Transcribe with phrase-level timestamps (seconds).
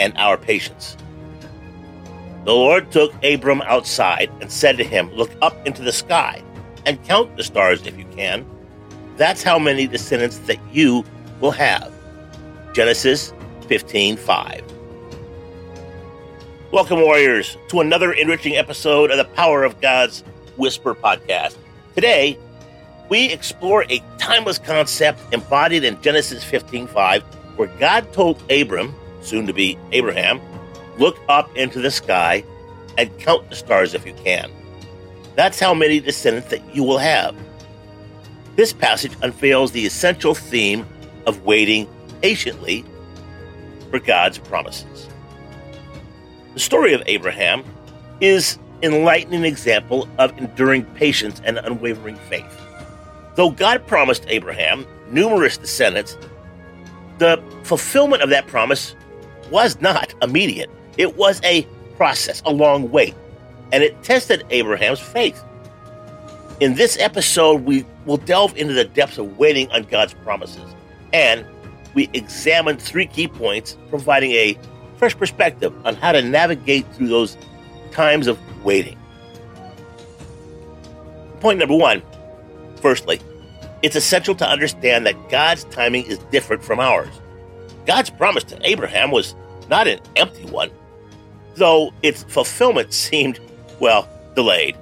[0.00, 0.96] and our patience.
[2.46, 6.42] The Lord took Abram outside and said to him, Look up into the sky
[6.86, 8.46] and count the stars if you can.
[9.16, 11.04] That's how many descendants that you
[11.40, 11.92] will have.
[12.72, 13.34] Genesis
[13.68, 14.64] 15 5.
[16.72, 20.22] Welcome, warriors, to another enriching episode of the Power of God's
[20.56, 21.56] Whisper podcast.
[21.94, 22.38] Today,
[23.10, 27.22] we explore a timeless concept embodied in Genesis 15 5,
[27.56, 30.40] where God told Abram soon to be Abraham,
[30.98, 32.44] look up into the sky
[32.98, 34.50] and count the stars if you can.
[35.36, 37.36] That's how many descendants that you will have.
[38.56, 40.86] This passage unveils the essential theme
[41.26, 41.88] of waiting
[42.20, 42.84] patiently
[43.90, 45.08] for God's promises.
[46.54, 47.64] The story of Abraham
[48.20, 52.60] is enlightening example of enduring patience and unwavering faith.
[53.36, 56.18] Though God promised Abraham numerous descendants,
[57.18, 58.94] the fulfillment of that promise
[59.50, 60.70] was not immediate.
[60.96, 63.14] It was a process, a long wait,
[63.72, 65.42] and it tested Abraham's faith.
[66.60, 70.74] In this episode, we will delve into the depths of waiting on God's promises,
[71.12, 71.44] and
[71.94, 74.58] we examine three key points, providing a
[74.96, 77.36] fresh perspective on how to navigate through those
[77.90, 78.98] times of waiting.
[81.40, 82.02] Point number one
[82.76, 83.20] firstly,
[83.82, 87.08] it's essential to understand that God's timing is different from ours.
[87.86, 89.34] God's promise to Abraham was
[89.70, 90.70] not an empty one,
[91.54, 93.40] though its fulfillment seemed,
[93.78, 94.76] well, delayed.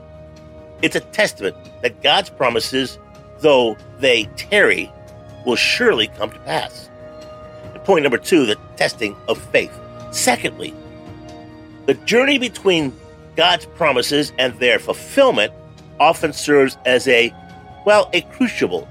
[0.82, 2.98] It's a testament that God's promises,
[3.40, 4.90] though they tarry,
[5.44, 6.88] will surely come to pass.
[7.74, 9.72] And point number two, the testing of faith.
[10.10, 10.74] Secondly,
[11.86, 12.92] the journey between
[13.36, 15.52] God's promises and their fulfillment
[16.00, 17.32] often serves as a,
[17.84, 18.88] well, a crucible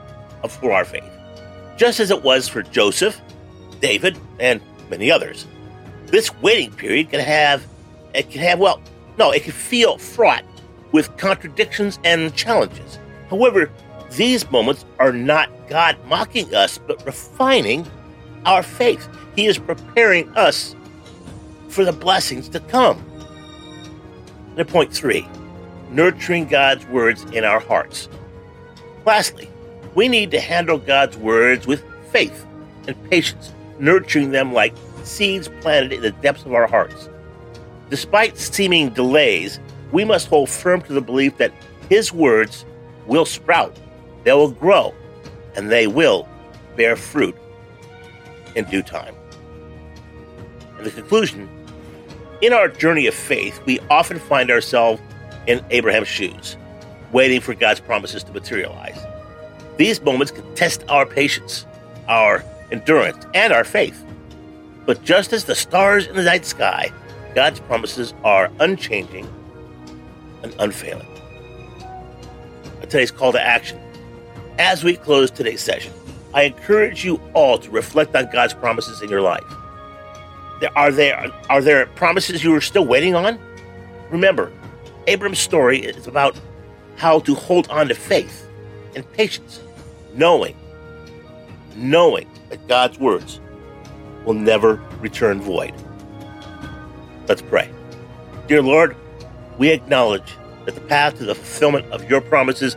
[0.47, 1.03] for our faith,
[1.77, 3.19] just as it was for Joseph,
[3.81, 5.45] David, and many others
[6.07, 7.65] this waiting period can have
[8.13, 8.81] it can have well
[9.17, 10.43] no it can feel fraught
[10.91, 12.99] with contradictions and challenges.
[13.29, 13.69] However
[14.11, 17.85] these moments are not god mocking us but refining
[18.45, 19.07] our faith.
[19.35, 20.75] He is preparing us
[21.67, 23.03] for the blessings to come.
[24.55, 25.27] And point three
[25.89, 28.09] nurturing god's words in our hearts.
[29.05, 29.49] Lastly
[29.93, 32.45] we need to handle god's words with faith
[32.87, 34.73] and patience nurturing them like
[35.07, 37.09] seeds planted in the depths of our hearts.
[37.89, 39.59] Despite seeming delays,
[39.91, 41.53] we must hold firm to the belief that
[41.89, 42.65] His words
[43.05, 43.77] will sprout,
[44.23, 44.93] they will grow,
[45.55, 46.27] and they will
[46.75, 47.35] bear fruit
[48.55, 49.15] in due time.
[50.77, 51.49] In the conclusion,
[52.41, 55.01] in our journey of faith, we often find ourselves
[55.47, 56.57] in Abraham's shoes,
[57.11, 58.99] waiting for God's promises to materialize.
[59.77, 61.65] These moments can test our patience,
[62.07, 64.03] our endurance, and our faith.
[64.87, 66.91] But just as the stars in the night sky,
[67.35, 69.27] God's promises are unchanging
[70.41, 71.05] and unfailing.
[72.81, 73.79] Today's call to action.
[74.57, 75.91] As we close today's session,
[76.33, 79.43] I encourage you all to reflect on God's promises in your life.
[80.77, 83.37] Are there, are there promises you are still waiting on?
[84.09, 84.53] Remember,
[85.07, 86.39] Abram's story is about
[86.95, 88.47] how to hold on to faith
[88.95, 89.59] and patience,
[90.13, 90.55] knowing,
[91.75, 93.41] knowing that God's words
[94.27, 95.73] will never return void.
[97.27, 97.71] Let's pray.
[98.47, 98.95] Dear Lord,
[99.57, 100.35] we acknowledge
[100.65, 102.75] that the path to the fulfillment of your promises